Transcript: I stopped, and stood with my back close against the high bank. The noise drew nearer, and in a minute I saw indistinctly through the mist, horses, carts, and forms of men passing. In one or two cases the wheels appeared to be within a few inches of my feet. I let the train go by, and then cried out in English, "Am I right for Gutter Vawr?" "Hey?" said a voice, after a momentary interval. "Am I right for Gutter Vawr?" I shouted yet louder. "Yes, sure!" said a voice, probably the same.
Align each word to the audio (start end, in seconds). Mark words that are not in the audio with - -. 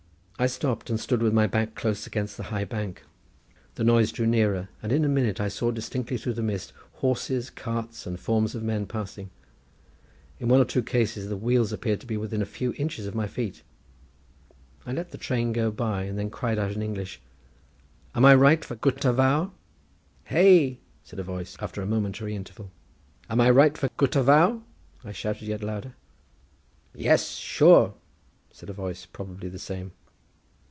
I 0.39 0.47
stopped, 0.47 0.89
and 0.89 0.99
stood 0.99 1.21
with 1.21 1.33
my 1.33 1.45
back 1.45 1.75
close 1.75 2.07
against 2.07 2.35
the 2.35 2.41
high 2.49 2.65
bank. 2.65 3.03
The 3.75 3.83
noise 3.83 4.11
drew 4.11 4.25
nearer, 4.25 4.69
and 4.81 4.91
in 4.91 5.05
a 5.05 5.07
minute 5.07 5.39
I 5.39 5.49
saw 5.49 5.67
indistinctly 5.69 6.17
through 6.17 6.33
the 6.33 6.41
mist, 6.41 6.73
horses, 6.93 7.51
carts, 7.51 8.07
and 8.07 8.19
forms 8.19 8.55
of 8.55 8.63
men 8.63 8.87
passing. 8.87 9.29
In 10.39 10.47
one 10.47 10.59
or 10.59 10.65
two 10.65 10.81
cases 10.81 11.29
the 11.29 11.37
wheels 11.37 11.71
appeared 11.71 11.99
to 11.99 12.07
be 12.07 12.17
within 12.17 12.41
a 12.41 12.47
few 12.47 12.73
inches 12.77 13.05
of 13.05 13.13
my 13.13 13.27
feet. 13.27 13.61
I 14.83 14.93
let 14.93 15.11
the 15.11 15.19
train 15.19 15.53
go 15.53 15.69
by, 15.69 16.05
and 16.05 16.17
then 16.17 16.31
cried 16.31 16.57
out 16.57 16.71
in 16.71 16.81
English, 16.81 17.21
"Am 18.15 18.25
I 18.25 18.33
right 18.33 18.65
for 18.65 18.73
Gutter 18.73 19.13
Vawr?" 19.13 19.51
"Hey?" 20.23 20.79
said 21.03 21.19
a 21.19 21.23
voice, 21.23 21.55
after 21.59 21.83
a 21.83 21.85
momentary 21.85 22.35
interval. 22.35 22.71
"Am 23.29 23.39
I 23.39 23.51
right 23.51 23.77
for 23.77 23.89
Gutter 23.95 24.23
Vawr?" 24.23 24.63
I 25.05 25.11
shouted 25.11 25.43
yet 25.47 25.61
louder. 25.61 25.93
"Yes, 26.95 27.35
sure!" 27.35 27.93
said 28.51 28.71
a 28.71 28.73
voice, 28.73 29.05
probably 29.05 29.47
the 29.47 29.59
same. 29.59 29.91